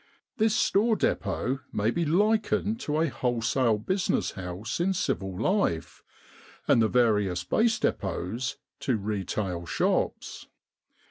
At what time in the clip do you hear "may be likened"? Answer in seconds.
1.71-2.79